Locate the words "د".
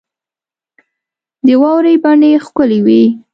1.45-1.47